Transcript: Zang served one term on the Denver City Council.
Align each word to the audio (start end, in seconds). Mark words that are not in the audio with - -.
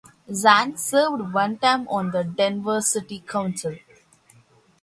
Zang 0.31 0.77
served 0.79 1.31
one 1.31 1.59
term 1.59 1.87
on 1.87 2.09
the 2.09 2.23
Denver 2.23 2.81
City 2.81 3.19
Council. 3.19 3.75